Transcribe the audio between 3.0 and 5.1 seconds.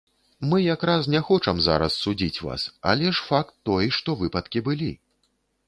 ж факт той, што выпадкі былі.